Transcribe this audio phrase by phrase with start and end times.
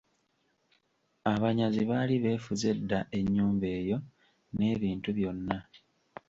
[1.33, 3.97] Abanyazi baali beefuze dda ennyumba eyo,
[4.55, 5.57] n'ebintu byonna.